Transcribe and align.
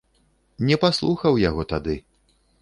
Не 0.69 0.77
паслухаў 0.83 1.37
яго 1.49 1.67
тады. 1.75 1.95